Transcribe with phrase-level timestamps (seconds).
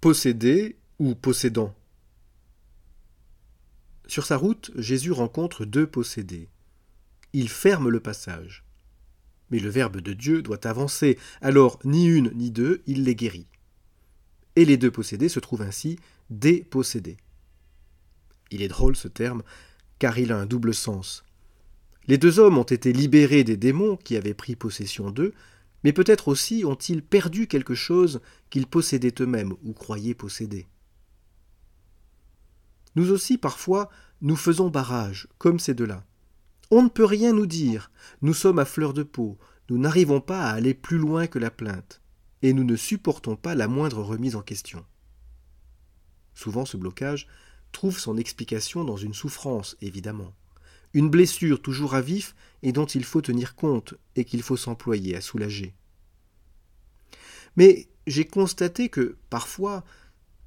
[0.00, 1.74] Possédé ou possédant
[4.06, 6.48] Sur sa route, Jésus rencontre deux possédés.
[7.34, 8.64] Il ferme le passage.
[9.50, 13.46] Mais le Verbe de Dieu doit avancer, alors ni une ni deux, il les guérit.
[14.56, 15.98] Et les deux possédés se trouvent ainsi
[16.30, 17.18] dépossédés.
[18.50, 19.42] Il est drôle ce terme,
[19.98, 21.26] car il a un double sens.
[22.06, 25.34] Les deux hommes ont été libérés des démons qui avaient pris possession d'eux,
[25.84, 28.20] mais peut-être aussi ont-ils perdu quelque chose
[28.50, 30.68] qu'ils possédaient eux-mêmes ou croyaient posséder.
[32.96, 33.88] Nous aussi, parfois,
[34.20, 36.04] nous faisons barrage, comme ces deux-là.
[36.70, 37.90] On ne peut rien nous dire,
[38.22, 39.38] nous sommes à fleur de peau,
[39.68, 42.02] nous n'arrivons pas à aller plus loin que la plainte,
[42.42, 44.84] et nous ne supportons pas la moindre remise en question.
[46.34, 47.26] Souvent ce blocage
[47.72, 50.34] trouve son explication dans une souffrance, évidemment,
[50.94, 55.16] une blessure toujours à vif et dont il faut tenir compte et qu'il faut s'employer
[55.16, 55.74] à soulager.
[57.56, 59.84] Mais j'ai constaté que, parfois,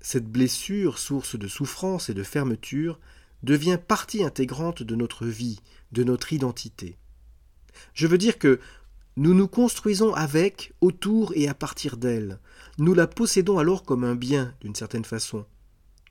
[0.00, 2.98] cette blessure, source de souffrance et de fermeture,
[3.42, 5.60] devient partie intégrante de notre vie,
[5.92, 6.96] de notre identité.
[7.92, 8.60] Je veux dire que
[9.16, 12.40] nous nous construisons avec, autour et à partir d'elle.
[12.78, 15.46] Nous la possédons alors comme un bien, d'une certaine façon.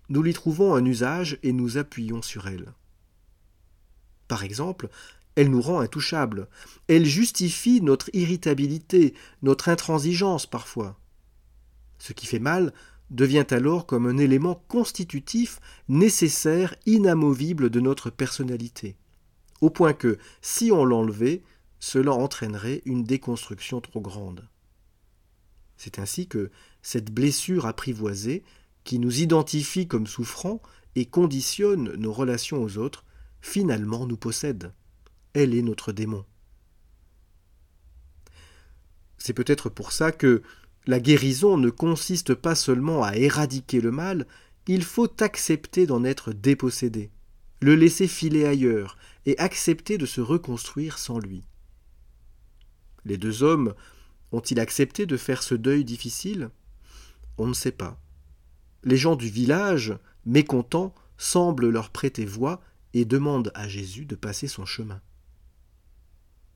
[0.09, 2.73] Nous lui trouvons un usage et nous appuyons sur elle.
[4.33, 4.89] Par exemple,
[5.35, 6.47] elle nous rend intouchables.
[6.87, 10.99] Elle justifie notre irritabilité, notre intransigeance parfois.
[11.99, 12.73] Ce qui fait mal
[13.11, 18.95] devient alors comme un élément constitutif, nécessaire, inamovible de notre personnalité.
[19.61, 21.43] Au point que, si on l'enlevait,
[21.79, 24.49] cela entraînerait une déconstruction trop grande.
[25.77, 26.49] C'est ainsi que
[26.81, 28.43] cette blessure apprivoisée,
[28.83, 30.63] qui nous identifie comme souffrants
[30.95, 33.05] et conditionne nos relations aux autres,
[33.43, 34.73] finalement nous possède.
[35.33, 36.25] Elle est notre démon.
[39.19, 40.41] C'est peut-être pour ça que
[40.87, 44.25] la guérison ne consiste pas seulement à éradiquer le mal,
[44.67, 47.11] il faut accepter d'en être dépossédé,
[47.61, 51.43] le laisser filer ailleurs et accepter de se reconstruire sans lui.
[53.05, 53.73] Les deux hommes
[54.31, 56.49] ont-ils accepté de faire ce deuil difficile?
[57.37, 57.99] On ne sait pas.
[58.83, 62.61] Les gens du village, mécontents, semblent leur prêter voix
[62.93, 65.01] et demande à Jésus de passer son chemin.